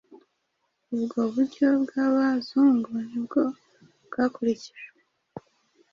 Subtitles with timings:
[0.93, 3.43] Ubwo buryo bw'Abazungu ni bwo
[4.07, 4.91] bwakurikijwe